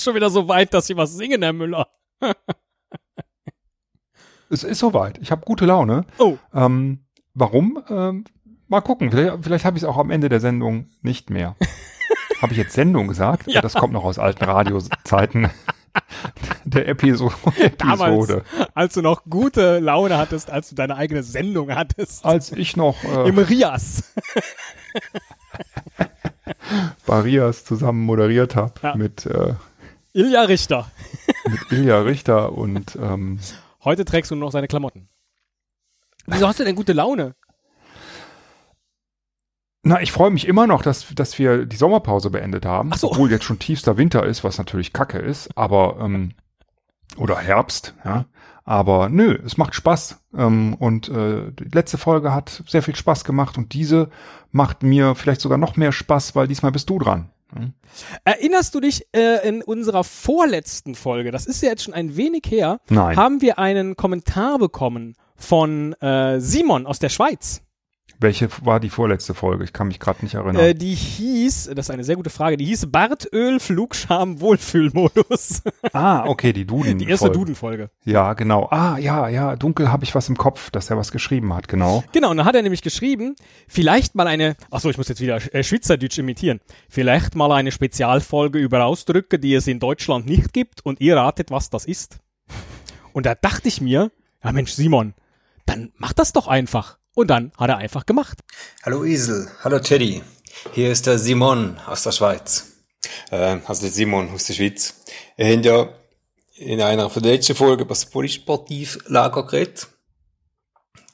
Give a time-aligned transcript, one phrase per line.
[0.00, 1.88] ist schon wieder so weit, dass Sie was singen, Herr Müller.
[4.52, 5.16] Es ist soweit.
[5.18, 6.04] Ich habe gute Laune.
[6.18, 6.36] Oh.
[6.52, 7.04] Ähm,
[7.34, 7.84] warum?
[7.88, 8.24] Ähm,
[8.66, 9.12] mal gucken.
[9.12, 11.54] Vielleicht, vielleicht habe ich es auch am Ende der Sendung nicht mehr.
[12.42, 13.46] habe ich jetzt Sendung gesagt?
[13.46, 13.60] Ja.
[13.60, 15.50] Das kommt noch aus alten Radiozeiten
[16.64, 17.32] der Episo
[17.78, 18.44] Damals, Episode.
[18.74, 22.24] als du noch gute Laune hattest, als du deine eigene Sendung hattest.
[22.24, 24.12] Als ich noch äh, Im Rias.
[27.06, 28.96] Barias zusammen moderiert habe Ja.
[28.96, 29.54] mit, äh,
[30.12, 30.90] Ilja Richter.
[31.48, 33.38] mit Ilja Richter und ähm,
[33.82, 35.08] Heute trägst du nur noch seine Klamotten.
[36.26, 37.34] Wieso hast du denn gute Laune?
[39.82, 42.90] Na, ich freue mich immer noch, dass, dass wir die Sommerpause beendet haben.
[42.92, 43.10] Ach so.
[43.10, 46.34] Obwohl jetzt schon tiefster Winter ist, was natürlich kacke ist, aber ähm,
[47.16, 48.26] oder Herbst, ja.
[48.64, 50.20] Aber nö, es macht Spaß.
[50.36, 54.10] Ähm, und äh, die letzte Folge hat sehr viel Spaß gemacht und diese
[54.52, 57.30] macht mir vielleicht sogar noch mehr Spaß, weil diesmal bist du dran.
[57.54, 57.72] Hm?
[58.24, 62.44] Erinnerst du dich äh, in unserer vorletzten Folge, das ist ja jetzt schon ein wenig
[62.48, 63.16] her, Nein.
[63.16, 67.62] haben wir einen Kommentar bekommen von äh, Simon aus der Schweiz.
[68.18, 69.64] Welche war die vorletzte Folge?
[69.64, 70.56] Ich kann mich gerade nicht erinnern.
[70.56, 75.62] Äh, die hieß, das ist eine sehr gute Frage, die hieß Bartöl Flugscham Wohlfühlmodus.
[75.92, 76.98] ah, okay, die Duden.
[76.98, 77.90] Die erste Duden-Folge.
[78.04, 78.68] Ja, genau.
[78.70, 82.04] Ah, ja, ja, dunkel habe ich was im Kopf, dass er was geschrieben hat, genau.
[82.12, 83.36] Genau, und dann hat er nämlich geschrieben,
[83.68, 87.72] vielleicht mal eine, ach so, ich muss jetzt wieder äh, Schweizerdeutsch imitieren, vielleicht mal eine
[87.72, 92.18] Spezialfolge über Ausdrücke, die es in Deutschland nicht gibt und ihr ratet, was das ist.
[93.12, 94.10] Und da dachte ich mir,
[94.44, 95.14] ja Mensch, Simon,
[95.66, 96.99] dann mach das doch einfach.
[97.14, 98.38] Und dann hat er einfach gemacht.
[98.84, 100.22] Hallo Isel, hallo Teddy.
[100.72, 102.72] Hier ist der Simon aus der Schweiz.
[103.30, 104.94] Äh, also der Simon aus der Schweiz.
[105.36, 105.88] Wir haben ja
[106.56, 109.88] in einer von der letzten Folgen über das Polysportivlager geredet.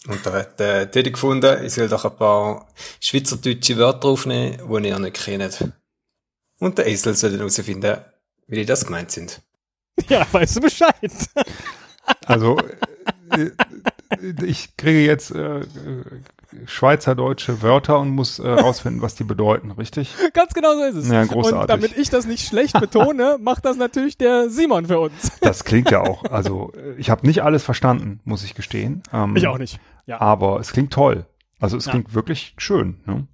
[0.06, 2.68] Und da hat der Teddy gefunden, ich soll doch ein paar
[3.00, 5.72] schweizerdeutsche Wörter aufnehmen, die ihr nicht kennt.
[6.58, 8.00] Und der Esel soll dann herausfinden,
[8.46, 9.40] wie die das gemeint sind.
[10.08, 11.10] Ja, weißt du Bescheid.
[12.26, 12.58] Also
[13.30, 13.50] äh,
[14.42, 15.64] ich kriege jetzt äh, äh,
[16.66, 20.14] schweizerdeutsche Wörter und muss äh, rausfinden, was die bedeuten, richtig?
[20.32, 21.08] Ganz genau so ist es.
[21.08, 21.60] Ja, großartig.
[21.62, 25.32] Und damit ich das nicht schlecht betone, macht das natürlich der Simon für uns.
[25.40, 29.02] Das klingt ja auch, also äh, ich habe nicht alles verstanden, muss ich gestehen.
[29.12, 29.80] Ähm, Ich auch nicht.
[30.06, 30.20] Ja.
[30.20, 31.26] Aber es klingt toll.
[31.60, 31.92] Also es Ja.
[31.92, 33.00] klingt wirklich schön.
[33.06, 33.26] Ne?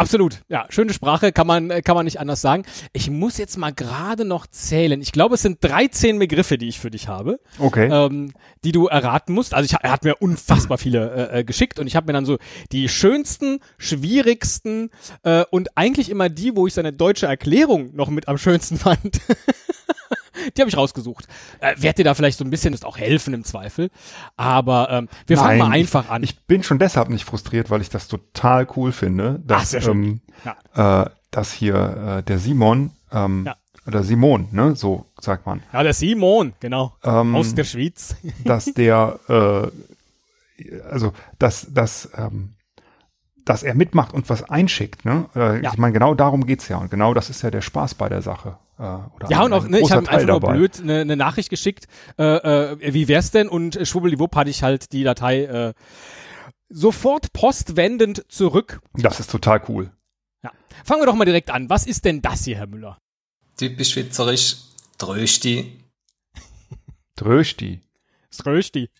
[0.00, 2.62] Absolut, ja, schöne Sprache, kann man, äh, kann man nicht anders sagen.
[2.92, 5.00] Ich muss jetzt mal gerade noch zählen.
[5.02, 7.88] Ich glaube, es sind 13 Begriffe, die ich für dich habe, Okay.
[7.90, 8.32] ähm,
[8.62, 9.54] die du erraten musst.
[9.54, 12.26] Also ich, er hat mir unfassbar viele äh, äh, geschickt und ich habe mir dann
[12.26, 12.38] so
[12.70, 14.90] die schönsten, schwierigsten
[15.24, 19.20] äh, und eigentlich immer die, wo ich seine deutsche Erklärung noch mit am schönsten fand.
[20.56, 21.26] Die habe ich rausgesucht.
[21.60, 23.90] Äh, werd dir da vielleicht so ein bisschen das auch helfen im Zweifel.
[24.36, 26.22] Aber ähm, wir fangen Nein, mal einfach an.
[26.22, 29.90] Ich bin schon deshalb nicht frustriert, weil ich das total cool finde, dass, schön.
[29.90, 30.20] ähm,
[30.74, 31.02] Ja.
[31.04, 33.56] äh, dass hier äh, der Simon ähm, Ja.
[33.86, 36.94] oder Simon, ne, so sagt man, ja, der Simon, genau.
[37.04, 38.16] Ähm, aus der Schweiz.
[38.44, 39.68] dass der, äh,
[40.90, 42.54] also dass, dass, ähm,
[43.44, 45.28] dass er mitmacht und was einschickt, ne?
[45.34, 45.72] Äh, Ja.
[45.72, 48.20] Ich meine, genau darum geht's ja und genau das ist ja der Spaß bei der
[48.22, 48.58] Sache.
[48.78, 50.52] Äh, oder Ja, ein- und auch, ein ne, ich habe einfach nur dabei.
[50.54, 51.86] blöd eine ne Nachricht geschickt,
[52.18, 52.22] äh,
[52.72, 53.48] äh, wie wär's denn?
[53.48, 55.74] Und äh, schwubbeliwupp hatte ich halt die Datei äh,
[56.68, 58.80] sofort postwendend zurück.
[58.94, 59.90] Das ist total cool.
[60.44, 60.52] Ja.
[60.84, 61.68] Fangen wir doch mal direkt an.
[61.70, 62.98] Was ist denn das hier, Herr Müller?
[63.56, 64.56] Typisch schweizerisch,
[64.98, 65.82] Trösti.
[67.16, 67.80] Drösti.
[68.30, 68.90] Das Rösti.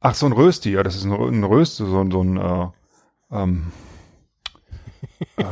[0.00, 2.66] Ach, so ein Rösti, ja, das ist ein, ein Rösti, so, ein- so ein, äh,
[3.30, 3.70] ähm,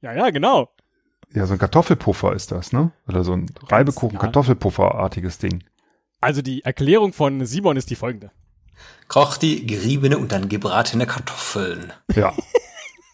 [0.00, 0.68] Ja, ja, genau.
[1.34, 2.90] Ja, so ein Kartoffelpuffer ist das, ne?
[3.08, 3.68] Oder so ein ja.
[3.68, 5.62] Reibekuchen-Kartoffelpuffer-artiges Ding.
[6.20, 8.30] Also die Erklärung von Simon ist die folgende.
[9.08, 11.92] Kochte, geriebene und dann gebratene Kartoffeln.
[12.14, 12.32] Ja.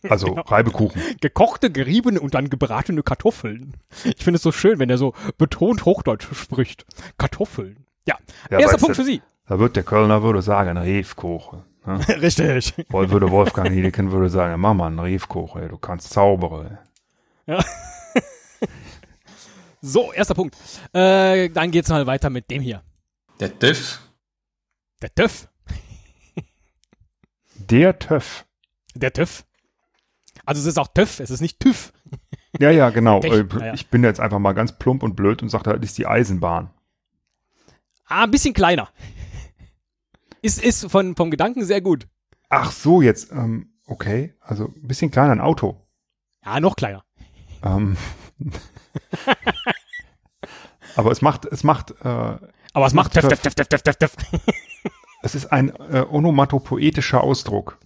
[0.09, 0.43] Also Genau.
[0.43, 1.01] Reibekuchen.
[1.21, 3.75] Gekochte, geriebene und dann gebratene Kartoffeln.
[4.05, 6.85] Ich finde es so schön, wenn er so betont Hochdeutsch spricht.
[7.19, 7.87] Kartoffeln.
[8.07, 8.17] Ja,
[8.51, 9.23] Ja, erster Punkt du- für Sie.
[9.47, 11.63] Da wird der Kölner würde sagen, Riefkuchen.
[11.87, 12.01] Ne?
[12.21, 12.75] Richtig.
[12.89, 16.79] Wohl würde Wolfgang Niedeken würde sagen, mach mal einen Riefkuchen, ey, du kannst zaubern.
[17.47, 17.59] ey.
[19.87, 20.57] So, erster Punkt.
[20.95, 22.83] Äh, dann geht's mal weiter mit dem hier.
[23.39, 24.01] Der TÜV,
[25.03, 25.47] Der TÜV.
[27.57, 28.47] Der Töff.
[28.95, 29.45] Der TÜV.
[30.47, 31.93] Also es ist auch TÜV, es ist nicht TÜV.
[32.59, 33.21] Ja, ja, genau.
[33.21, 33.75] Äh, Ja.
[33.75, 36.71] Ich bin jetzt einfach mal ganz plump und blöd und sage, das ist die Eisenbahn.
[38.07, 38.89] Ah, ein bisschen kleiner.
[40.41, 42.07] Ist, ist von, vom Gedanken sehr gut.
[42.49, 44.35] Ach so, jetzt, ähm, okay.
[44.41, 45.87] Also ein bisschen kleiner ein Auto.
[46.45, 47.05] Ja, noch kleiner.
[47.63, 47.97] Ähm,
[50.97, 53.29] aber es macht, es macht, äh, Aber es macht TÜV.
[53.29, 54.13] TÜV, TÜV, TÜV, TÜV, TÜV.
[55.23, 57.79] es ist ein äh, onomatopoetischer Ausdruck.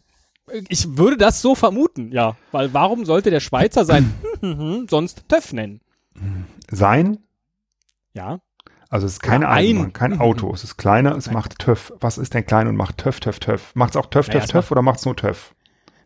[0.68, 2.36] Ich würde das so vermuten, ja.
[2.52, 4.14] Weil warum sollte der Schweizer sein
[4.90, 5.80] sonst TÜV nennen?
[6.70, 7.18] Sein,
[8.14, 8.40] Ja.
[8.88, 9.48] also es ist keine.
[9.48, 10.52] Eisenbahn, kein Auto.
[10.52, 11.92] Es ist kleiner, es macht TÜV.
[12.00, 13.74] Was ist denn klein und macht TÜV, TÜV, TÜV?
[13.74, 15.54] Macht's auch TÜV, Naja, TÜV, es TÜV oder macht's nur TÜV?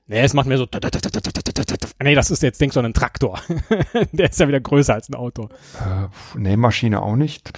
[0.07, 0.67] Nee, es macht mir so.
[2.03, 3.41] Nee, das ist jetzt, denkst du, an einen Traktor.
[4.13, 5.49] Der ist ja wieder größer als ein Auto.
[5.79, 7.51] Äh, pf, Nähmaschine auch nicht.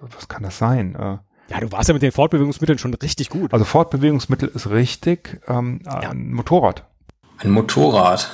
[0.00, 0.94] Was kann das sein?
[0.94, 1.18] Äh,
[1.52, 3.52] Ja, du warst ja mit den Fortbewegungsmitteln schon richtig gut.
[3.52, 5.40] also Fortbewegungsmittel ist richtig.
[5.48, 6.84] Ähm, Ein Motorrad.
[7.38, 8.30] Ein Motorrad.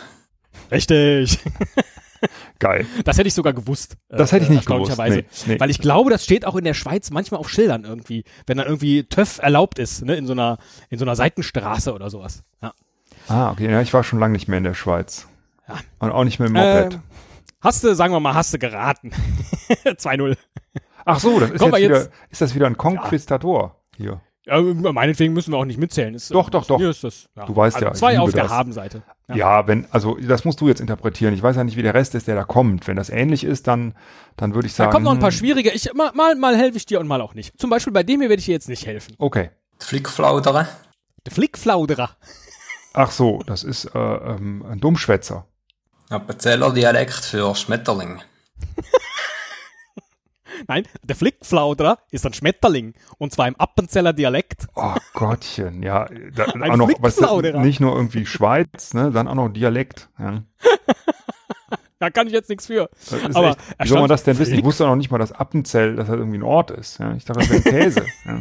[0.70, 1.38] Richtig.
[2.60, 2.86] Geil.
[3.04, 3.96] Das hätte ich sogar gewusst.
[4.08, 4.96] äh, Das hätte ich nicht gewusst.
[4.98, 5.58] Nee, nee.
[5.58, 8.66] Weil ich glaube, das steht auch in der Schweiz manchmal auf Schildern irgendwie, wenn dann
[8.66, 10.58] irgendwie TÜV erlaubt ist, ne, in so einer,
[10.88, 12.44] in so einer Seitenstraße oder sowas.
[12.62, 12.72] Ja.
[13.28, 13.70] Ah, okay.
[13.70, 15.28] Ja, ich war schon lange nicht mehr in der Schweiz.
[15.68, 15.76] Ja.
[16.00, 16.94] Und auch nicht mehr im Moped.
[16.94, 17.00] Ähm,
[17.60, 19.10] hast du, sagen wir mal, hast du geraten.
[19.84, 20.36] 2-0.
[21.04, 24.20] Ach so, das ist jetzt wir wieder, jetzt- ist das wieder ein Konquistador hier.
[24.44, 26.14] Ja, meinetwegen müssen wir auch nicht mitzählen.
[26.14, 26.80] Ist, Doch, doch, doch.
[26.80, 27.44] Mir ist das, ja.
[27.46, 28.48] Du weißt also ja, Zwei auf der.
[28.48, 29.02] Habenseite.
[29.32, 29.68] Ja.
[29.68, 31.32] wenn, also das musst du jetzt interpretieren.
[31.32, 32.88] Ich weiß ja nicht, wie der Rest ist, der da kommt.
[32.88, 33.94] Wenn das ähnlich ist, dann,
[34.36, 34.92] dann würde ich Da sagen.
[34.94, 35.70] kommen noch ein paar schwierige.
[35.70, 37.56] Ich, mal, mal, mal helfe ich dir und mal auch nicht.
[37.60, 39.14] Zum Beispiel bei dem hier werde ich dir jetzt nicht helfen.
[39.18, 39.50] Okay.
[39.78, 40.66] Flickflaudere.
[41.24, 42.10] Der Flickflauderer.
[42.94, 45.46] Ach so, das ist äh, ähm, ein Dummschwätzer.
[46.10, 48.20] Appenzeller Dialekt für Schmetterling.
[50.68, 52.94] Nein, der Flickflauderer ist ein Schmetterling.
[53.18, 54.66] Und zwar im Appenzeller Dialekt.
[54.74, 56.08] Oh Gottchen, ja.
[56.34, 57.60] Da, Ein auch noch, Flickflauderer.
[57.60, 60.08] nicht nur irgendwie Schweiz, ne, dann auch noch Dialekt.
[60.18, 60.42] Ja.
[61.98, 62.90] Da kann ich jetzt nichts für.
[63.32, 64.54] Aber echt, wie soll man das denn wissen?
[64.54, 66.98] Ich wusste auch noch nicht mal, dass Appenzell, dass das irgendwie ein Ort ist.
[66.98, 67.14] Ja.
[67.14, 68.06] Ich dachte, das wäre ein Käse.
[68.24, 68.40] ja.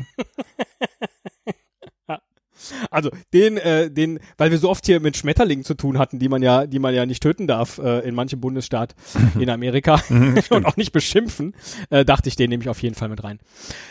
[2.91, 6.27] Also den, äh, den, weil wir so oft hier mit Schmetterlingen zu tun hatten, die
[6.29, 8.95] man ja, die man ja nicht töten darf äh, in manchem Bundesstaat
[9.39, 11.55] in Amerika und auch nicht beschimpfen,
[11.89, 13.39] äh, dachte ich, den nehme ich auf jeden Fall mit rein.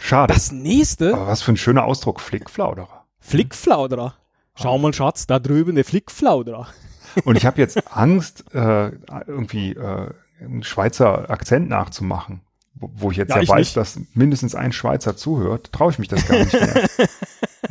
[0.01, 0.33] Schade.
[0.33, 3.07] Das nächste, Aber was für ein schöner Ausdruck, Flickflauderer.
[3.19, 4.15] Flickflauderer.
[4.55, 6.69] Schau mal, Schatz, da drüben der Flickflauderer.
[7.25, 8.91] Und ich habe jetzt Angst, äh,
[9.27, 10.11] irgendwie äh,
[10.41, 12.43] einen Schweizer Akzent nachzumachen.
[12.75, 13.77] Wo, wo ich jetzt Ja, ja, ich weiß, nicht.
[13.77, 16.89] dass mindestens ein Schweizer zuhört, traue ich mich das gar nicht mehr.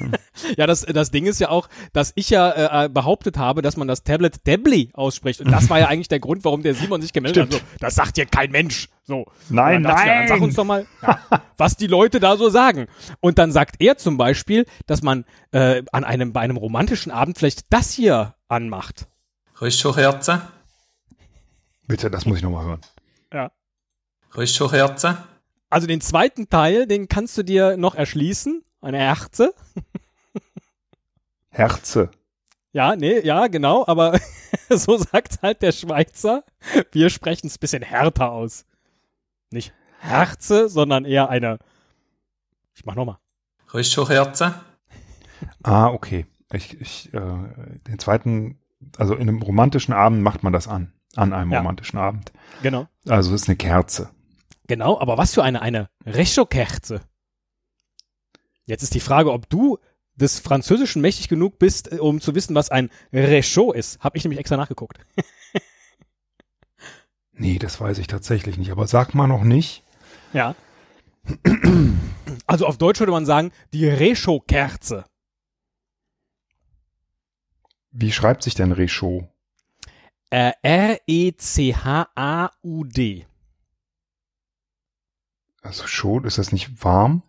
[0.58, 3.88] Ja, das, das Ding ist ja auch, dass ich ja äh, behauptet habe, dass man
[3.88, 5.42] das Tablet Debly ausspricht.
[5.42, 7.52] Und das war ja eigentlich der Grund, warum der Simon sich gemeldet hat.
[7.52, 8.88] So, das sagt hier kein Mensch.
[9.04, 9.26] So.
[9.50, 10.08] Nein, ich, ja, nein.
[10.08, 11.20] Dann sag uns doch mal, ja,
[11.58, 12.88] was die Leute da so sagen.
[13.20, 17.38] Und dann sagt er zum Beispiel, dass man äh, an einem, bei einem romantischen Abend
[17.38, 19.08] vielleicht das hier anmacht.
[19.60, 20.42] Rüstschuhkerze.
[21.88, 22.82] Bitte, das muss ich nochmal hören.
[23.34, 23.52] Ja.
[24.36, 25.18] Rüstschuhkerze.
[25.70, 28.64] Also den zweiten Teil, den kannst du dir noch erschließen.
[28.82, 29.54] Eine Herze.
[31.50, 32.12] Herze.
[32.72, 34.20] Ja, nee, ja, genau, aber
[34.70, 36.44] so sagt halt der Schweizer.
[36.92, 38.66] Wir sprechen es ein bisschen härter aus.
[39.52, 41.58] Nicht Herze, sondern eher eine.
[42.76, 43.18] Ich mach nochmal.
[43.74, 44.54] Rüstschuhkerze.
[45.64, 46.26] Ah, okay.
[46.54, 47.20] Ich, ich, äh,
[47.88, 48.60] den zweiten,
[48.98, 50.94] also in einem romantischen Abend macht man das an.
[51.16, 51.60] An einem Ja.
[51.60, 52.32] romantischen Abend.
[52.62, 52.88] Genau.
[53.08, 54.10] Also es ist eine Kerze.
[54.68, 55.62] Genau, aber was für eine?
[55.62, 57.02] Eine Rechokerze.
[58.70, 59.80] Jetzt ist die Frage, ob du
[60.14, 64.00] des Französischen mächtig genug bist, äh, um zu wissen, was ein Réchaud ist.
[64.00, 65.00] Hab ich nämlich extra nachgeguckt.
[67.42, 68.70] Nee, das weiß ich tatsächlich nicht.
[68.70, 69.82] Aber sag mal noch nicht.
[70.34, 70.56] Ja.
[72.48, 75.06] Also auf Deutsch würde man sagen, die Réchaud-Kerze.
[77.92, 79.30] Wie schreibt sich denn Réchaud?
[80.32, 81.66] Äh, R-E-C-H-A-U-D.
[85.62, 87.24] Also schon, ist das nicht warm?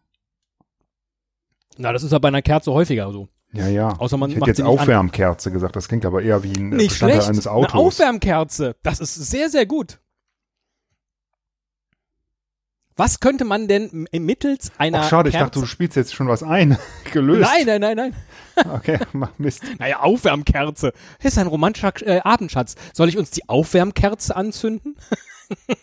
[1.81, 3.29] Na, das ist ja bei einer Kerze häufiger so.
[3.53, 3.89] Ja, ja.
[3.99, 4.63] Außer man ich hätte macht jetzt.
[4.63, 5.75] Aufwärmkerze gesagt.
[5.75, 7.29] Das klingt aber eher wie ein äh, Nicht Bestandteil schlecht.
[7.31, 7.75] eines Eine Autos.
[7.75, 8.77] Aufwärmkerze.
[8.83, 9.99] Das ist sehr, sehr gut.
[12.97, 16.29] Was könnte man denn mittels einer Ach, schade, ich Kerze dachte, du spielst jetzt schon
[16.29, 16.77] was ein.
[17.13, 17.51] Gelöst.
[17.51, 18.15] Nein, nein, nein, nein.
[18.75, 19.63] Okay, mach Mist.
[19.79, 20.93] Naja, Aufwärmkerze.
[21.23, 22.75] Das ist ein romantischer äh, Abendschatz.
[22.93, 24.97] Soll ich uns die Aufwärmkerze anzünden?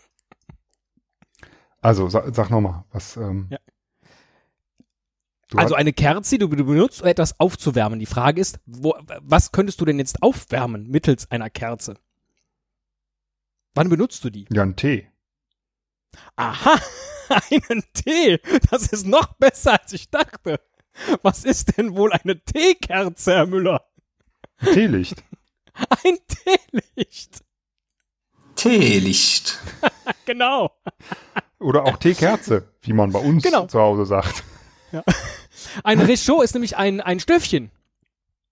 [1.79, 3.17] Also, sag, sag nochmal, was.
[3.17, 3.59] Ähm, Ja.
[5.49, 7.99] Du also eine Kerze, die du benutzt, um etwas aufzuwärmen.
[7.99, 11.95] Die Frage ist, wo, was könntest du denn jetzt aufwärmen mittels einer Kerze?
[13.75, 14.45] Wann benutzt du die?
[14.51, 15.07] ja, ein Tee.
[16.35, 16.79] Aha,
[17.51, 18.39] einen Tee.
[18.71, 20.59] Das ist noch besser, als ich dachte.
[21.21, 23.85] Was ist denn wohl eine Teekerze, Herr Müller?
[24.57, 25.23] Ein Teelicht.
[26.03, 27.43] Ein Teelicht.
[28.55, 29.59] Teelicht.
[30.25, 30.71] Genau.
[31.59, 33.65] Oder auch Teekerze, wie man bei uns Genau.
[33.67, 34.43] zu Hause sagt.
[35.83, 37.71] Ein Réchaud ist nämlich ein, ein Stöffchen.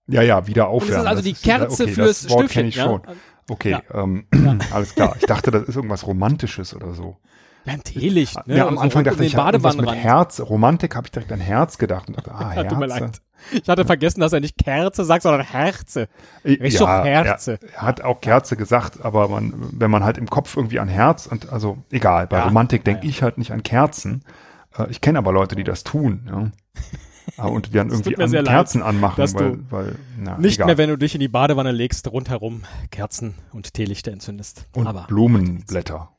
[0.07, 1.03] Ja, ja, wieder Und das aufwärmen.
[1.05, 2.53] ist also Das die ist- Kerze okay, fürs das Wort Stöffchen.
[2.57, 2.83] kenne ich ja?
[2.85, 3.01] schon.
[3.49, 3.81] Okay, Ja.
[3.93, 4.25] ähm,
[4.71, 5.15] alles klar.
[5.19, 7.17] Ich dachte, das ist irgendwas Romantisches oder so.
[7.65, 8.57] Ja, ein Teelicht, ne?
[8.57, 9.89] ja, am So Anfang rund dachte ich, ja, irgendwas mit.
[9.91, 12.69] Herz, Romantik habe ich direkt an Herz gedacht und dachte, ah, Ja, Herz.
[12.69, 13.21] tut mir leid.
[13.51, 16.07] Ich hatte vergessen, dass er nicht Kerze sagt, sondern Herze.
[16.43, 17.59] Richtig doch Herze.
[17.61, 20.87] Er, er hat auch Kerze gesagt, aber man, wenn man halt im Kopf irgendwie an
[20.87, 23.09] Herz und also egal, bei Ja, Romantik denke ja, ja.
[23.09, 24.23] ich halt nicht an Kerzen.
[24.77, 26.51] Äh, ich kenne aber Leute, die das tun, ja.
[27.37, 30.37] Ah, und die dann irgendwie an sehr leid, Kerzen anmachen, dass weil, du weil na,
[30.37, 30.67] Nicht egal.
[30.67, 34.67] mehr, wenn du dich in die Badewanne legst, rundherum Kerzen und Teelichter entzündest.
[34.75, 36.11] und Aber Blumenblätter,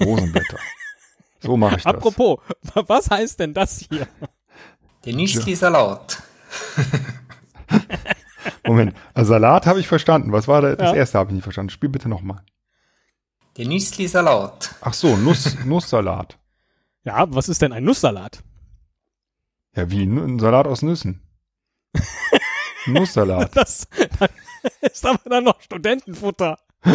[0.00, 0.58] Rosenblätter.
[1.40, 1.94] so mache ich das.
[1.94, 2.40] apropos,
[2.74, 4.08] wa- was heißt denn das hier?
[5.06, 6.20] Der Nüssli-Salat.
[8.66, 10.32] Moment, also Salat habe ich verstanden.
[10.32, 10.74] Was war da?
[10.74, 10.96] Das Ja.
[10.96, 11.70] erste habe ich nicht verstanden.
[11.70, 12.42] Spiel bitte nochmal.
[13.56, 14.74] Der Nüssli-Salat.
[14.80, 16.38] Ach so, Nuss, Nusssalat.
[17.04, 18.42] Ja, was ist denn ein Nusssalat?
[19.74, 21.22] Ja, wie ein Salat aus Nüssen.
[22.86, 23.50] Nusssalat.
[23.54, 23.86] Das,
[24.82, 26.58] das ist aber dann noch Studentenfutter.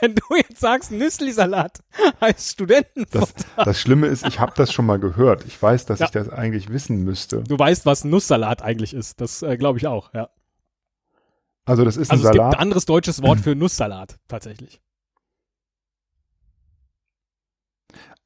[0.00, 1.80] Wenn du jetzt sagst, Nüssli-Salat
[2.20, 3.44] heißt Studentenfutter.
[3.56, 5.44] Das, das Schlimme ist, ich habe das schon mal gehört.
[5.46, 6.06] Ich weiß, dass Ja.
[6.06, 7.42] ich das eigentlich wissen müsste.
[7.44, 9.20] Du weißt, was Nusssalat eigentlich ist.
[9.20, 10.30] Das äh, glaube ich auch, ja.
[11.64, 12.60] Also das ist Also ein es gibt ein Salat.
[12.60, 14.80] anderes deutsches Wort für Nusssalat, tatsächlich.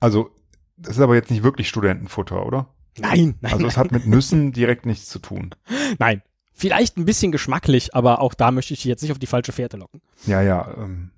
[0.02, 0.30] Also
[0.76, 2.74] das ist aber jetzt nicht wirklich Studentenfutter, oder?
[2.98, 5.54] Nein, nein, Also es hat mit Nüssen direkt nichts zu tun.
[5.98, 6.22] nein.
[6.54, 9.52] Vielleicht ein bisschen geschmacklich, aber auch da möchte ich dich jetzt nicht auf die falsche
[9.52, 10.02] Fährte locken.
[10.26, 10.74] Ja, ja.
[10.76, 11.12] Ähm.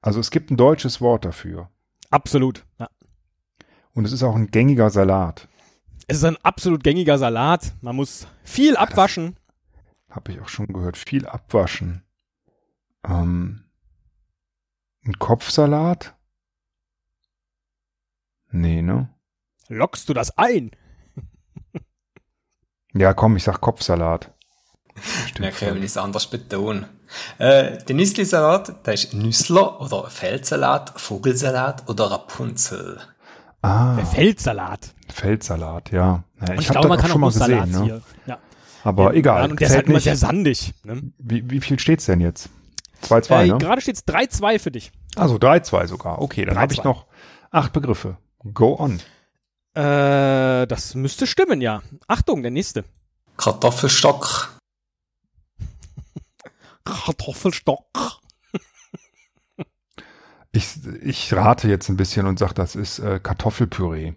[0.00, 1.70] Also es gibt ein deutsches Wort dafür.
[2.10, 2.64] Absolut.
[2.78, 2.88] Ja.
[3.94, 5.48] Und es ist auch ein gängiger Salat.
[6.06, 7.72] Es ist ein absolut gängiger Salat.
[7.80, 9.36] Man muss viel abwaschen.
[10.10, 10.96] Habe ich auch schon gehört.
[10.96, 12.02] Viel abwaschen.
[13.04, 13.64] Ähm,
[15.04, 16.14] ein Kopfsalat?
[18.52, 19.08] Nee, ne?
[19.68, 20.70] Lockst du das ein?
[22.94, 24.30] Ja, komm, ich sag Kopfsalat.
[25.38, 26.88] Merke, wenn ich es anders betone.
[27.38, 33.00] Äh, der Nüssli-Salat, der ist Nüssler oder Feldsalat, Vogelsalat oder Rapunzel.
[33.62, 34.94] Ah, Der Feldsalat.
[35.10, 36.24] Feldsalat, ja.
[36.46, 37.84] ja ich, hab glaube, man kann auch schon mal Nusssalat gesehen, ne?
[37.84, 38.02] hier.
[38.26, 38.38] Ja.
[38.84, 39.50] Aber egal.
[39.50, 40.04] Und der ist halt immer nicht.
[40.04, 40.74] sehr sandig.
[40.84, 41.00] Ne?
[41.18, 42.50] wie, wie viel steht's denn jetzt?
[43.04, 43.58] 2-2, Äh, ne?
[43.58, 44.92] Gerade steht es 3-2 für dich.
[45.16, 46.20] Also 3-2 sogar.
[46.20, 46.84] Okay, dann habe ich 3-2.
[46.84, 47.06] noch
[47.50, 48.18] acht Begriffe.
[48.44, 49.00] Go on.
[49.74, 51.82] Äh, das müsste stimmen, ja.
[52.06, 52.84] Achtung, der nächste.
[53.36, 54.58] Kartoffelstock.
[56.84, 57.86] Kartoffelstock.
[60.54, 64.12] Ich, ich rate jetzt ein bisschen und sag, das ist äh, Kartoffelpüree.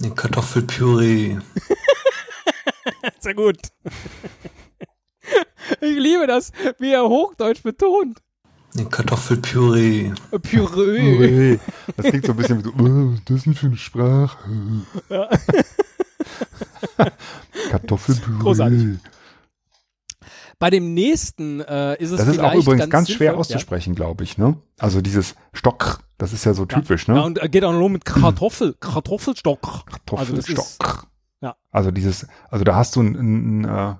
[0.00, 1.36] Ein Kartoffelpüree.
[3.18, 3.58] Sehr gut.
[5.80, 8.22] Ich liebe das, wie er Hochdeutsch betont.
[8.78, 10.12] Ein Kartoffelpüree.
[10.30, 11.00] Äh, Püree.
[11.16, 11.58] Püree.
[11.96, 14.38] Das klingt so ein bisschen wie so, äh, was ist denn für eine Sprache?
[17.70, 18.38] Kartoffelpüree.
[18.38, 18.98] Großartig.
[20.58, 23.94] Bei dem nächsten äh, ist es Das ist auch vielleicht übrigens ganz, schwer sinnvoll- auszusprechen,
[23.94, 24.58] glaube ich, ne?
[24.78, 27.20] Also dieses Stock, das ist ja so typisch, Ja, ne?
[27.20, 29.84] ja und äh, geht auch nur mit Kartoffel, Kartoffelstock.
[30.14, 30.86] Also das Kartoffelstock.
[31.04, 31.06] ist,
[31.40, 31.56] ja.
[31.70, 33.98] Also dieses, also da hast du ein, ein, ein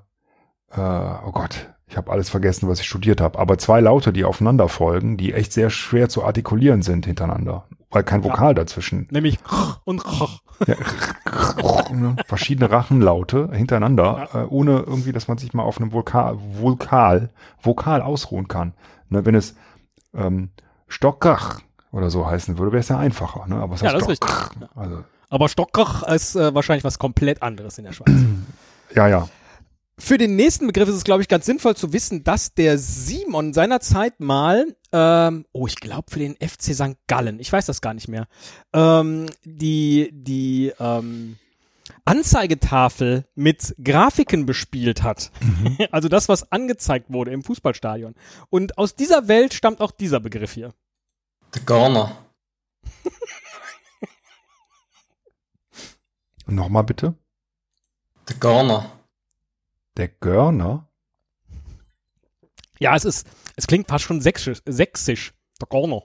[0.71, 4.13] äh, äh, oh Gott, ich habe alles vergessen, was ich studiert habe, aber zwei Laute,
[4.13, 9.09] die aufeinander folgen, die echt sehr schwer zu artikulieren sind hintereinander, weil kein Vokal dazwischen.
[9.11, 9.41] nämlich
[9.85, 10.05] und
[10.69, 10.77] Ja,
[11.93, 12.17] ne?
[12.29, 17.31] verschiedene Rachenlaute hintereinander, äh, ohne irgendwie, dass man sich mal auf einem Vokal, Vokal,
[17.61, 18.75] Vokal ausruhen kann.
[19.09, 19.57] Ne, wenn es
[20.15, 20.51] ähm,
[20.87, 23.49] Stockach oder so heißen würde, wäre es ja einfacher.
[23.49, 23.57] Ne?
[23.57, 24.31] Aber es Ja, das ist richtig.
[24.77, 28.15] Also, Aber Stockach ist äh, wahrscheinlich was komplett anderes in der Schweiz.
[28.95, 29.29] ja, ja.
[30.01, 33.53] Für den nächsten Begriff ist es, glaube ich, ganz sinnvoll zu wissen, dass der Simon
[33.53, 36.97] seinerzeit mal, ähm, oh, ich glaube für den FC St.
[37.07, 38.27] Gallen, ich weiß das gar nicht mehr,
[38.73, 41.37] ähm, die, die ähm,
[42.07, 45.31] Anzeigetafel mit Grafiken bespielt hat.
[45.93, 48.15] Also das, was angezeigt wurde im Fußballstadion.
[48.49, 50.73] Und aus dieser Welt stammt auch dieser Begriff hier.
[51.55, 52.17] Der Garner.
[56.47, 57.15] Nochmal bitte.
[58.29, 58.91] Der Garner.
[59.97, 60.89] Der Görner.
[62.79, 65.35] Ja, es ist, es klingt fast schon sächsisch, sächsisch.
[65.61, 66.03] Der Corner.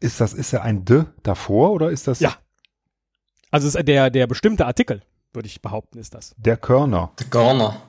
[0.00, 2.36] Ist das, ist er ein D davor oder ist das Ja.
[3.50, 5.02] Also es ist der, der bestimmte Artikel,
[5.32, 6.34] würde ich behaupten, ist das.
[6.36, 7.12] der Körner?
[7.20, 7.80] Der Garner.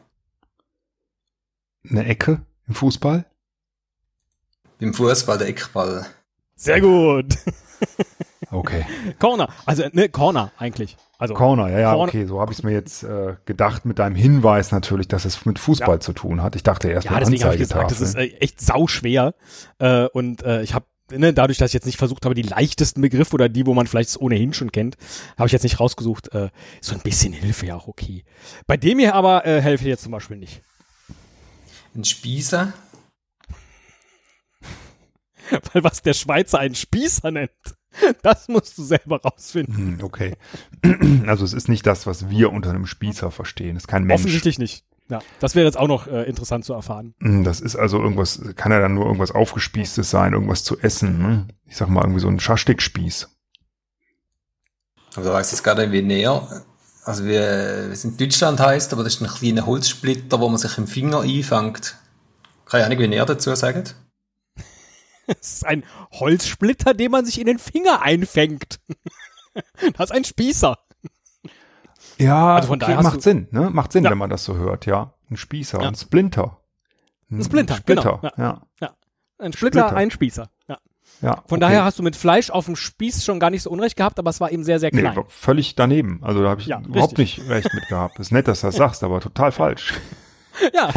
[1.90, 3.26] Eine Ecke im Fußball?
[4.80, 6.06] Beim Fußball der Eckball.
[6.56, 7.36] Sehr gut.
[8.52, 8.86] Okay.
[9.20, 9.50] Corner.
[9.66, 10.98] Also, ne, Corner eigentlich.
[11.18, 12.26] Also, Corner, ja, ja, Corner- okay.
[12.26, 15.60] So habe ich es mir jetzt äh, gedacht mit deinem Hinweis natürlich, dass es mit
[15.60, 16.00] Fußball Ja.
[16.00, 16.56] zu tun hat.
[16.56, 19.34] Ich dachte erst ja, mal deswegen habe ich gesagt, das ist äh, echt sauschwer.
[19.80, 23.02] Äh, und äh, ich habe, ne, dadurch, dass ich jetzt nicht versucht habe, die leichtesten
[23.02, 24.98] Begriffe oder die, wo man vielleicht ohnehin schon kennt,
[25.38, 26.34] habe ich jetzt nicht rausgesucht.
[26.34, 26.50] Äh,
[26.82, 28.24] so ein bisschen Hilfe ja auch okay.
[28.68, 30.62] Bei dem hier aber äh, helfe ich jetzt zum Beispiel nicht.
[31.96, 32.74] Ein Spießer.
[35.74, 37.52] Weil was der Schweizer einen Spießer nennt,
[38.22, 39.76] das musst du selber rausfinden.
[39.76, 40.36] Hm, okay.
[41.28, 43.76] Also es ist nicht das, was wir unter einem Spießer verstehen.
[43.76, 44.22] Es ist kein Mensch.
[44.22, 44.86] Offensichtlich nicht.
[45.10, 47.14] Ja, das wäre jetzt auch noch äh, interessant zu erfahren.
[47.20, 51.20] Hm, Das ist also irgendwas, kann ja dann nur irgendwas aufgespießtes sein, irgendwas zu essen.
[51.20, 51.48] Ne?
[51.68, 53.30] Ich sag mal irgendwie so ein Schaschlikspieß.
[55.16, 56.64] Also weiss jetzt gerade wie näher.
[57.04, 60.58] Also wie, wie es in Deutschland heißt, aber das ist ein kleiner Holzsplitter, wo man
[60.58, 61.96] sich im Finger einfängt.
[62.66, 63.84] Keine Ahnung, wie näher dazu sagen.
[65.28, 68.80] Das ist ein Holzsplitter, den man sich in den Finger einfängt.
[69.98, 70.78] Das ist ein Spießer.
[72.18, 73.70] Ja, Also von okay, daher macht Sinn, ne?
[73.70, 74.12] Macht Sinn, Ja.
[74.12, 75.14] wenn man das so hört, ja.
[75.30, 75.88] Ein Spießer, Ja.
[75.88, 76.60] ein Splinter.
[77.32, 78.62] Ein Splinter, Splitter, genau, ja.
[78.82, 78.96] Ja.
[79.40, 79.96] Ein Splitter, Splitter.
[79.98, 80.50] ein Spießer.
[80.68, 80.78] Ja.
[81.22, 81.36] ja.
[81.48, 81.60] Von okay.
[81.60, 84.30] daher hast du mit Fleisch auf dem Spieß schon gar nicht so unrecht gehabt, aber
[84.30, 85.16] es war eben sehr, sehr Nee, klein.
[85.16, 86.20] war völlig daneben.
[86.22, 88.20] Also da habe ich überhaupt nicht recht mit gehabt.
[88.20, 89.94] Ist nett, dass du das sagst, aber total falsch.
[90.74, 90.90] ja,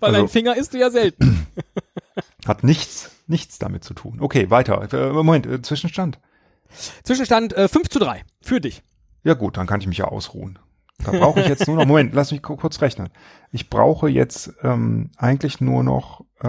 [0.00, 1.46] weil Also- ein Finger isst du ja selten.
[2.46, 4.18] Hat nichts, nichts damit zu tun.
[4.20, 4.92] Okay, weiter.
[4.92, 6.18] Äh, Moment, äh, Zwischenstand.
[7.02, 8.82] Zwischenstand äh, 5 zu 3 für dich.
[9.24, 10.58] Ja gut, dann kann ich mich ja ausruhen.
[11.04, 13.08] Da brauche ich jetzt nur noch, Moment, lass mich ku- kurz rechnen.
[13.52, 16.46] Ich brauche jetzt ähm, eigentlich nur noch, äh,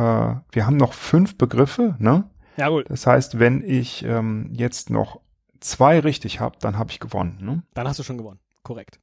[0.51, 2.29] wir haben noch fünf Begriffe, ne?
[2.57, 2.89] Ja, gut.
[2.89, 5.21] Das heißt, wenn ich ähm, jetzt noch
[5.59, 7.63] zwei richtig habe, dann habe ich gewonnen, ne?
[7.74, 8.39] Dann hast du schon gewonnen.
[8.63, 9.00] Korrekt.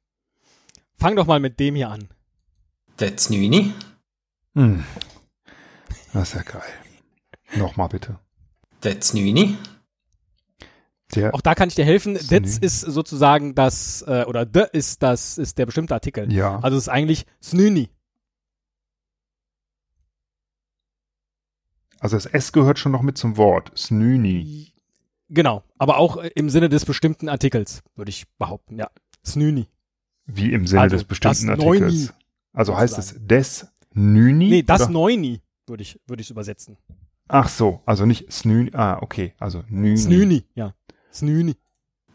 [0.97, 2.09] Fang doch mal mit dem hier an.
[2.99, 3.73] Der Znüni.
[4.55, 4.83] Hm.
[6.13, 6.61] Das ist ja geil.
[7.55, 8.19] Nochmal bitte.
[8.83, 9.57] Der Znüni.
[11.15, 12.15] Der, Auch da kann ich dir helfen.
[12.15, 16.31] That's ist sozusagen das, äh, oder the ist das, ist der bestimmte Artikel.
[16.31, 16.59] ja.
[16.59, 17.89] Also es ist eigentlich Snüni.
[21.99, 23.71] Also das S gehört schon noch mit zum Wort.
[23.77, 24.73] Snüni.
[25.29, 25.63] Genau.
[25.77, 28.77] Aber auch äh, im Sinne des bestimmten Artikels, würde ich behaupten.
[28.77, 28.89] Ja.
[29.25, 29.67] Snüni.
[30.25, 31.93] Wie im Sinne Also des bestimmten das Artikels.
[31.93, 32.09] Neuni,
[32.53, 34.49] Also heißt es des Nüni?
[34.49, 34.91] Nee, das oder?
[34.91, 36.77] Neuni würde ich, würde ich übersetzen.
[37.27, 38.71] Ach so, also nicht Snüni.
[38.73, 39.33] Ah, okay.
[39.39, 39.97] Also Nüni.
[39.97, 40.73] Snüni, ja.
[41.11, 41.55] Snüni.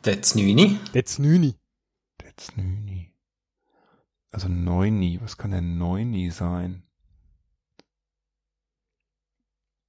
[0.05, 0.79] Der Znüni.
[0.94, 1.55] Der Znüni.
[2.20, 3.12] Der Znüni.
[4.31, 5.20] Also Neuni.
[5.22, 6.83] Was kann denn Neuni sein?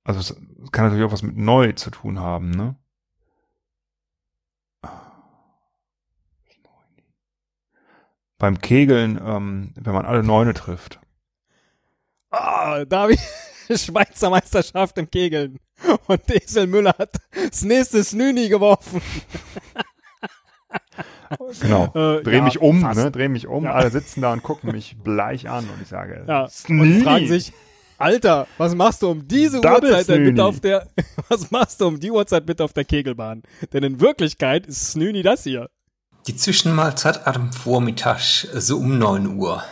[0.04, 2.76] Also es kann natürlich auch was mit neu zu tun haben, ne?
[8.38, 11.00] Beim Kegeln, ähm, wenn man alle Neune trifft.
[12.30, 13.22] Ah, da habe ich
[13.78, 15.60] Schweizer Meisterschaft im Kegeln.
[16.08, 17.12] Und Esel Müller hat
[17.50, 19.02] das nächste Snüni geworfen.
[21.62, 21.86] Genau.
[21.96, 23.00] Äh, Dreh ja, mich um, fast.
[23.00, 23.12] ne?
[23.12, 23.64] Dreh mich um.
[23.64, 23.74] Ja.
[23.74, 26.98] Alle sitzen da und gucken mich bleich an und ich sage, Ja, Snüni.
[26.98, 27.54] und fragen sich,
[27.98, 30.88] Alter, was machst du um diese Double Uhrzeit denn bitte auf der,
[31.30, 33.44] was machst du um die Uhrzeit bitte auf der Kegelbahn?
[33.72, 35.70] Denn in Wirklichkeit ist Snüni das hier.
[36.28, 39.64] Die Zwischenmahlzeit am Vormittag, so um 9 Uhr.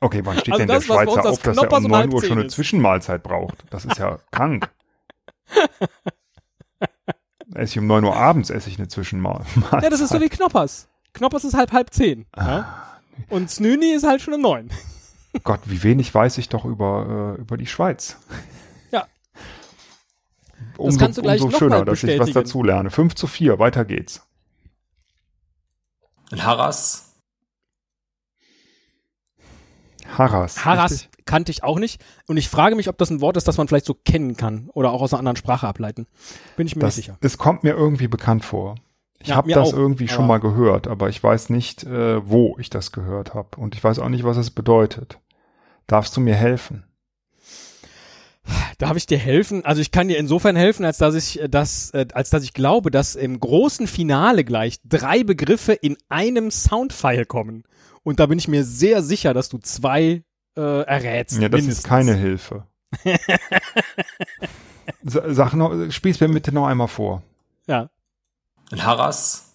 [0.00, 2.00] Okay, wann steht Also denn das, der Schweizer auf, dass er Knoppers um um 9
[2.00, 2.54] halb Uhr schon eine ist?
[2.54, 3.64] Zwischenmahlzeit braucht?
[3.70, 4.70] Das ist ja krank.
[7.54, 9.82] Esse ich um 9 Uhr abends, esse ich eine Zwischenmahlzeit.
[9.82, 10.88] Ja, das ist so wie Knoppers.
[11.14, 12.26] Knoppers ist halb halb zehn.
[12.32, 12.82] Ah, Ja?
[13.30, 14.70] Und Snüni ist halt schon um neun.
[15.44, 18.18] Gott, wie wenig weiß ich doch über, äh, über die Schweiz.
[18.90, 19.06] Ja.
[20.76, 22.34] Umso, kannst du gleich umso noch schöner, mal dass ich was bestätigen.
[22.34, 22.90] dazu lerne.
[22.90, 24.26] 5 zu 4, weiter geht's.
[26.30, 27.14] Ein Harras.
[30.16, 30.64] Harras.
[30.64, 31.08] Haras richtig?
[31.26, 32.02] kannte ich auch nicht.
[32.26, 34.70] Und ich frage mich, ob das ein Wort ist, das man vielleicht so kennen kann
[34.74, 36.06] oder auch aus einer anderen Sprache ableiten.
[36.56, 37.18] Bin ich mir Das, nicht sicher.
[37.20, 38.76] es kommt mir irgendwie bekannt vor.
[39.18, 42.56] Ich Ja, habe das auch, irgendwie schon mal gehört, aber ich weiß nicht, äh, wo
[42.58, 43.56] ich das gehört habe.
[43.56, 45.18] Und ich weiß auch nicht, was es bedeutet.
[45.86, 46.84] Darfst du mir helfen?
[48.78, 49.64] Darf ich dir helfen?
[49.64, 52.52] Also ich kann dir insofern helfen, als dass ich äh, das, äh, als dass ich
[52.52, 57.64] glaube, dass im großen Finale gleich drei Begriffe in einem Soundfile kommen.
[58.02, 60.22] Und da bin ich mir sehr sicher, dass du zwei
[60.56, 61.40] äh, errätst.
[61.40, 61.78] Ja, das mindestens.
[61.78, 62.66] ist keine Hilfe.
[65.02, 67.22] Sa- Sag noch, spiel's mir bitte noch einmal vor.
[67.66, 67.90] Ja.
[68.70, 69.54] Ein Harras.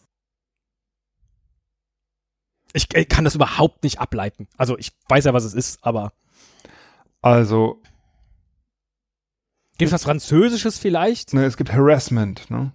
[2.73, 4.47] Ich äh, kann das überhaupt nicht ableiten.
[4.57, 6.13] Also ich weiß ja, was es ist, aber
[7.21, 7.81] Also,
[9.81, 11.33] gibt es was Französisches vielleicht?
[11.33, 12.71] ne, es gibt Harassment, ne?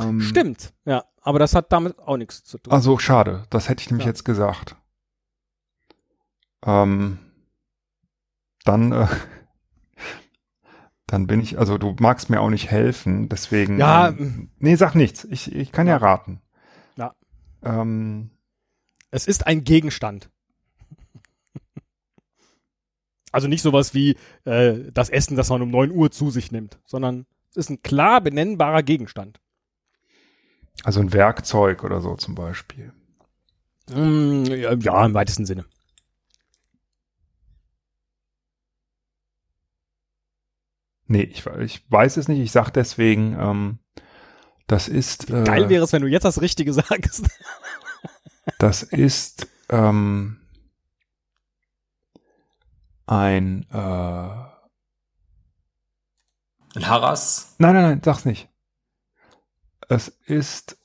[0.00, 1.04] Ähm, Stimmt, ja.
[1.22, 2.72] Aber das hat damit auch nichts zu tun.
[2.72, 3.44] Also, schade.
[3.50, 4.10] Das hätte ich nämlich Ja.
[4.10, 4.76] jetzt gesagt.
[6.64, 7.18] Ähm,
[8.64, 9.06] dann, äh,
[11.06, 13.78] dann bin ich, also du magst mir auch nicht helfen, deswegen.
[13.78, 15.24] Ja, ähm, nee, sag nichts.
[15.24, 15.98] Ich, ich kann ja, Ja.
[15.98, 16.40] raten.
[16.96, 17.14] Ja.
[17.62, 18.30] Ähm,
[19.10, 20.30] Es ist ein Gegenstand.
[23.32, 26.78] Also nicht sowas wie äh, das Essen, das man um 9 Uhr zu sich nimmt,
[26.84, 29.40] sondern es ist ein klar benennbarer Gegenstand.
[30.84, 32.92] also ein Werkzeug oder so zum Beispiel.
[33.90, 35.64] Mm, ja, ja, im weitesten Sinne.
[41.06, 42.38] Nee, ich, ich weiß es nicht.
[42.40, 43.78] Ich sag deswegen, ähm,
[44.66, 45.30] das ist.
[45.30, 47.28] Äh, Geil wäre es, wenn du jetzt das Richtige sagst.
[48.58, 50.38] Das ist ähm,
[53.08, 53.66] ein.
[53.72, 54.48] Äh, Ein
[56.86, 57.54] Harras.
[57.58, 58.48] nein, nein, nein, sag's nicht.
[59.88, 60.76] Es ist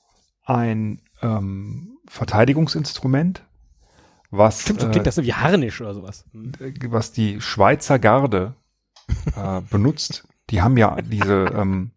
[0.44, 3.44] ein ähm, Verteidigungsinstrument,
[4.30, 6.24] was, Stimmt, so äh, klingt das so wie Harnisch oder sowas.
[6.32, 6.52] Hm.
[6.88, 8.54] was die Schweizer Garde
[9.36, 10.26] äh, benutzt.
[10.50, 11.92] Die haben ja diese, ähm,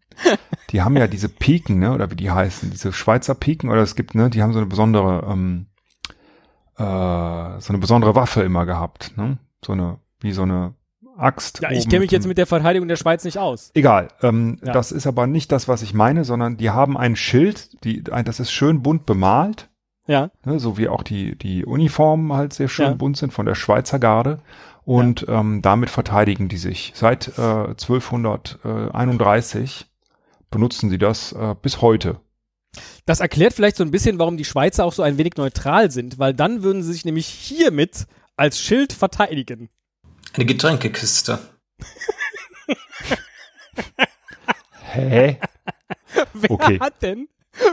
[0.70, 3.94] die haben ja diese Piken, ne, oder wie die heißen, diese Schweizer Piken, oder es
[3.94, 5.66] gibt, ne, die haben so eine besondere, ähm,
[6.76, 10.74] äh, so eine besondere Waffe immer gehabt, ne, so eine, wie so eine
[11.16, 11.60] Axt.
[11.62, 13.70] Ja, ich kenne mich jetzt mit der Verteidigung der Schweiz nicht aus.
[13.74, 14.72] Egal, ähm, Ja.
[14.72, 18.24] das ist aber nicht das, was ich meine, sondern die haben ein Schild, die, ein,
[18.24, 19.68] das ist schön bunt bemalt,
[20.06, 20.30] Ja.
[20.44, 22.94] ne, so wie auch die, die Uniformen halt sehr schön Ja.
[22.94, 24.40] bunt sind von der Schweizer Garde.
[24.84, 26.92] Und ähm, damit verteidigen die sich.
[26.94, 27.74] Seit äh,
[28.62, 29.86] 1231
[30.50, 32.20] benutzen sie das äh, bis heute.
[33.06, 36.18] Das erklärt vielleicht so ein bisschen, warum die Schweizer auch so ein wenig neutral sind,
[36.18, 39.68] weil dann würden sie sich nämlich hiermit als Schild verteidigen.
[40.34, 41.38] Eine Getränkekiste.
[44.92, 45.38] Hä?
[46.32, 46.78] Wer Okay.
[46.80, 47.28] hat denn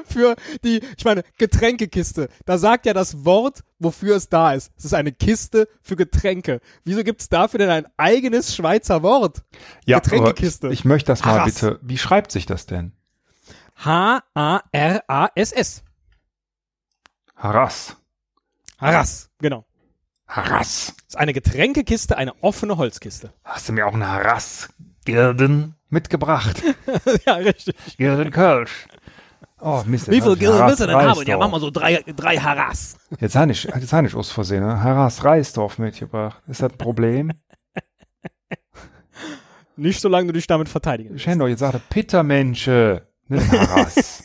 [0.07, 4.71] für die, ich meine, Getränkekiste, da sagt ja das Wort, wofür es da ist.
[4.77, 6.59] Es ist eine Kiste für Getränke.
[6.83, 9.43] Wieso gibt es dafür denn ein eigenes Schweizer Wort?
[9.85, 10.69] Ja, Getränkekiste.
[10.69, 11.53] ich möchte das mal Haras.
[11.53, 11.79] bitte.
[11.83, 12.93] Wie schreibt sich das denn?
[13.77, 15.83] H-A-R-A-S-S.
[17.35, 17.95] Haras.
[18.79, 19.65] Haras, genau.
[20.27, 20.93] Haras.
[20.97, 23.33] Das ist eine Getränkekiste, eine offene Holzkiste.
[23.43, 24.69] Hast du mir auch eine Haras
[25.05, 26.61] Gilden mitgebracht?
[27.25, 27.75] ja, richtig.
[27.97, 28.87] Gilden Kölsch.
[29.61, 30.09] Oh, Mist.
[30.09, 31.25] Wie viel Gilden willst du denn haben?
[31.25, 32.97] Ja, machen wir so drei, drei Haras.
[33.19, 34.83] Jetzt habe ich, jetzt hab ich aus Versehen ne?
[34.83, 36.41] Haras Reisdorf mitgebracht.
[36.47, 37.31] Ist das ein Problem?
[39.77, 41.23] Nicht solange du dich damit verteidigen willst.
[41.23, 43.07] Schendo, jetzt sagt er Pittermensche.
[43.27, 44.23] Nicht Haras.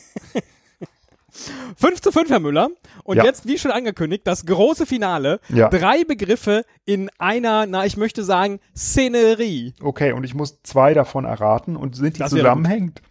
[1.77, 2.69] 5 zu 5, Herr Müller.
[3.03, 3.23] Und Ja.
[3.23, 5.39] jetzt, wie schon angekündigt, das große Finale.
[5.49, 5.69] Ja.
[5.69, 9.73] Drei Begriffe in einer, na, ich möchte sagen, Szenerie.
[9.81, 13.01] Okay, und ich muss zwei davon erraten und sind die Das zusammenhängend?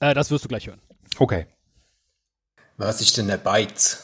[0.00, 0.80] Äh, das wirst du gleich hören.
[1.18, 1.46] Okay.
[2.76, 4.02] Was ist denn ein Beiz?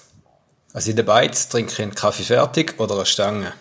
[0.73, 3.53] Also in der Beiz trinke ich einen Kaffee fertig oder eine Stange.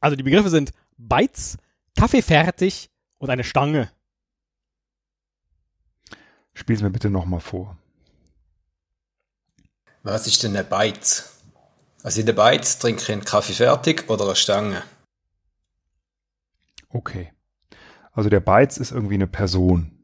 [0.00, 1.56] Also die Begriffe sind Beiz,
[1.98, 3.90] Kaffee fertig und eine Stange.
[6.60, 7.78] Spiel's mir bitte nochmal vor.
[10.02, 11.40] Was ist denn ein Beiz?
[12.02, 14.82] Also in der Beiz trinke ich einen Kaffee fertig oder eine Stange.
[16.90, 17.32] Okay.
[18.12, 19.98] Also der Beiz ist irgendwie eine Person.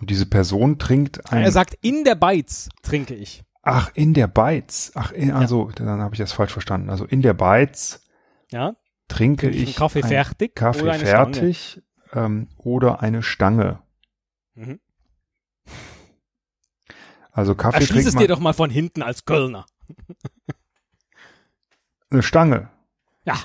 [0.00, 1.44] Und diese Person trinkt ein.
[1.44, 3.44] Er sagt, in der Beiz trinke ich.
[3.62, 4.90] ach, in der Beiz.
[4.96, 6.90] Ach, in, also, dann habe ich das falsch verstanden.
[6.90, 8.00] Also in der Beiz
[8.50, 8.74] Ja?
[9.06, 11.82] trinke Trinke ich ich einen Kaffee ein fertig Kaffee oder eine fertig
[12.14, 13.80] ähm, oder eine Stange.
[14.54, 14.80] Mhm.
[17.32, 19.66] Also Kaffee Erschließ es dir doch mal von hinten als Kölner.
[22.10, 22.70] eine Stange.
[23.24, 23.36] Ja.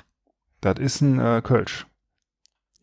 [0.61, 1.85] Das ist ein äh, Kölsch.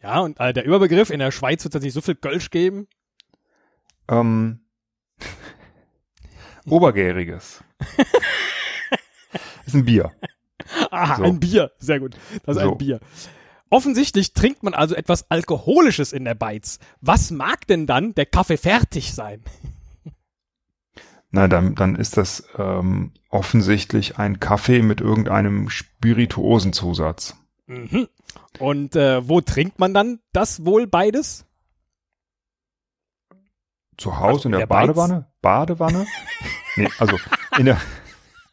[0.03, 2.89] Ja, und äh, der Überbegriff, in der Schweiz wird es nicht so viel Kölsch geben.
[4.09, 4.61] Ähm,
[6.67, 7.63] Obergäriges.
[9.67, 10.13] ist ein Bier.
[10.91, 11.25] Aha, So.
[11.25, 11.73] ein Bier.
[11.79, 12.17] Sehr gut.
[12.45, 12.73] Das ist So.
[12.73, 13.01] ein Bier.
[13.71, 16.79] Offensichtlich trinkt man also etwas Alkoholisches in der Beiz.
[17.01, 19.43] Was mag denn dann der Kaffee fertig sein?
[21.33, 27.37] Na, dann, dann ist das ähm, offensichtlich ein Kaffee mit irgendeinem Spirituosenzusatz.
[27.67, 28.09] Mhm.
[28.59, 31.47] Und äh, wo trinkt man dann das wohl beides?
[33.97, 34.87] Zu Hause Also in in der, der Beiz?
[34.89, 35.27] Badewanne?
[35.41, 36.07] Badewanne?
[36.77, 37.17] nee, also
[37.59, 37.81] in der.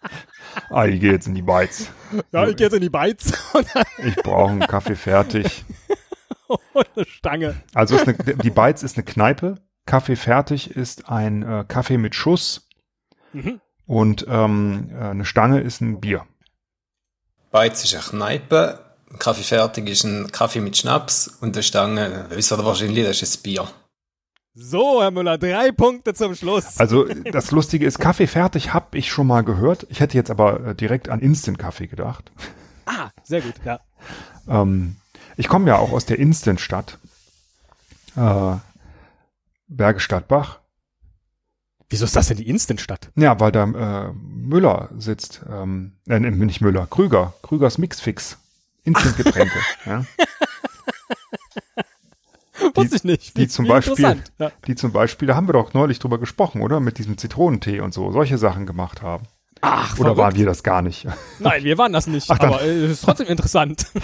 [0.69, 1.91] ah, ich gehe jetzt in die Beiz.
[2.31, 3.67] Ja, ich gehe jetzt in die Beiz und
[4.05, 5.65] Ich brauche einen Kaffee fertig.
[6.73, 7.61] eine Stange.
[7.73, 9.55] Also eine, die Beiz ist eine Kneipe.
[9.85, 12.68] Kaffee fertig ist ein äh, Kaffee mit Schuss.
[13.33, 13.61] Mhm.
[13.85, 16.25] Und ähm, äh, eine Stange ist ein Bier.
[17.51, 18.79] Beiz ist eine Kneipe,
[19.11, 23.21] ein Kaffee fertig ist ein Kaffee mit Schnaps und eine Stange, wisst ihr wahrscheinlich, das
[23.21, 23.67] ist ein Bier.
[24.53, 26.79] So, Herr Müller, drei Punkte zum Schluss.
[26.79, 29.87] Also das Lustige ist, Kaffee fertig habe ich schon mal gehört.
[29.89, 32.31] Ich hätte jetzt aber äh, direkt an Instant-Kaffee gedacht.
[32.85, 33.79] Ah, sehr gut, ja.
[34.47, 34.97] Ähm,
[35.37, 36.97] ich komme ja auch aus der Instant-Stadt.
[38.15, 38.55] Äh,
[39.67, 40.59] Berge Stadtbach.
[41.89, 43.09] Wieso ist das denn die Instantstadt?
[43.15, 45.41] Ja, weil da äh, Müller sitzt.
[45.49, 47.33] Ähm, äh, nicht Müller, Krüger.
[47.41, 48.37] Krügers Mixfix.
[48.83, 49.59] Instant-Getränke.
[49.85, 50.05] ja.
[52.75, 53.37] Wusste ich nicht.
[53.37, 54.21] die zum wie Beispiel-.
[54.37, 54.51] Ja.
[54.67, 56.79] Die zum Beispiel, da haben wir doch neulich drüber gesprochen, oder?
[56.79, 58.11] Mit diesem Zitronentee und so.
[58.11, 59.25] Solche Sachen gemacht haben.
[59.61, 60.17] Ach, Oder verrückt.
[60.17, 61.05] waren wir das gar nicht?
[61.39, 63.87] Nein, wir waren das nicht, Ach, aber äh, es ist trotzdem interessant.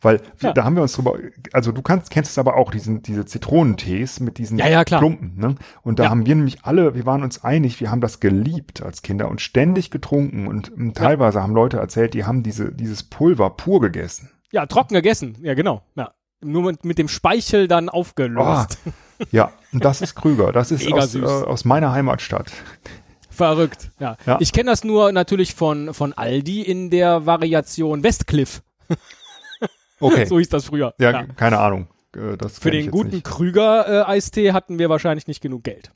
[0.00, 0.52] Weil Ja.
[0.52, 1.18] da haben wir uns drüber,
[1.52, 4.84] also du kannst, kennst es aber auch, diesen, diese Zitronentees mit diesen Ja, ja.
[4.84, 5.54] Klumpen, ne?
[5.82, 9.02] Und da haben wir nämlich alle, wir waren uns einig, wir haben das geliebt als
[9.02, 13.50] Kinder und ständig getrunken und ähm, teilweise haben Leute erzählt, die haben diese, dieses Pulver
[13.50, 14.30] pur gegessen.
[14.52, 15.36] Ja, trocken gegessen.
[15.42, 15.82] Ja, genau.
[15.94, 16.12] Ja.
[16.40, 18.78] Nur mit, mit dem Speichel dann aufgelöst.
[19.32, 20.52] Ja, und das ist Krüger.
[20.52, 22.52] Das ist aus, äh, aus meiner Heimatstadt.
[23.28, 23.90] Verrückt.
[23.98, 24.16] Ja.
[24.26, 24.36] Ja.
[24.40, 28.62] Ich kenne das nur natürlich von, von Aldi in der Variation Westcliff.
[30.00, 30.24] Okay.
[30.28, 30.94] So hieß das früher.
[30.98, 31.88] ja, keine Ahnung.
[32.16, 33.24] Äh, Das Für ich den guten nicht.
[33.24, 35.92] Krüger-Eistee hatten wir wahrscheinlich nicht genug Geld.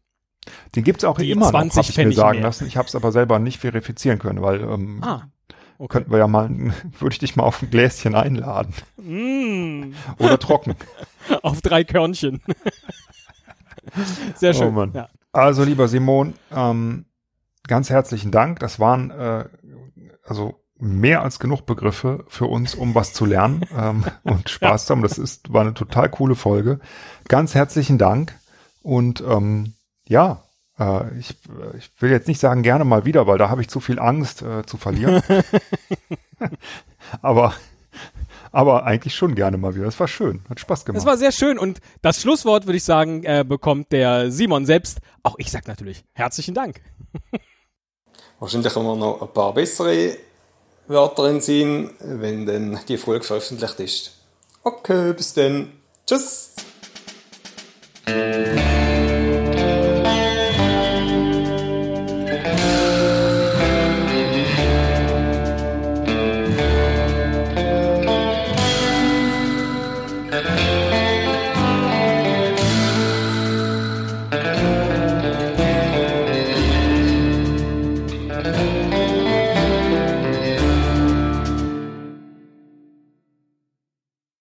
[0.75, 2.47] Den gibt's auch die immer noch, 20 hab ich mir Pfennig sagen mehr.
[2.49, 2.67] lassen.
[2.67, 5.23] Ich habe es aber selber nicht verifizieren können, weil ähm, Ah.
[5.79, 5.95] Okay.
[5.99, 6.49] könnten wir ja mal,
[6.99, 8.73] würde ich dich mal auf ein Gläschen einladen.
[8.99, 10.75] Mm, Oder trocken.
[11.43, 12.41] auf drei Körnchen.
[14.37, 14.77] Sehr schön.
[14.77, 14.87] Oh.
[14.95, 15.09] Ja.
[15.33, 17.07] Also, lieber Simon, ähm,
[17.67, 18.59] ganz herzlichen Dank.
[18.61, 19.45] Das waren äh,
[20.25, 24.93] also mehr als genug Begriffe für uns, um was zu lernen ähm, und Spaß zu
[24.93, 25.03] haben.
[25.03, 26.81] Das ist, war eine total coole Folge.
[27.29, 28.35] Ganz herzlichen Dank.
[28.83, 29.75] Und ähm,
[30.09, 30.43] ja,
[30.81, 31.37] äh, ich,
[31.79, 34.43] ich will jetzt nicht sagen gerne mal wieder, weil da habe ich zu viel Angst
[34.43, 35.23] äh, zu verlieren.
[37.23, 37.55] aber,
[38.51, 39.85] aber eigentlich schon gerne mal wieder.
[39.85, 40.99] Das war schön, hat Spaß gemacht.
[40.99, 44.99] Das war sehr schön und das Schlusswort, würde ich sagen, äh, bekommt der Simon selbst.
[45.23, 46.81] Auch ich sag natürlich herzlichen Dank.
[48.41, 50.17] Wahrscheinlich haben wir noch ein paar bessere
[50.87, 51.41] Wörter in
[52.01, 54.13] wenn dann die Folge veröffentlicht ist.
[54.63, 55.73] Okay, bis dann.
[56.07, 56.55] Tschüss.